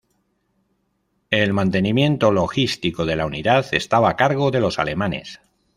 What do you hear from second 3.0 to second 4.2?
de la unidad estaba a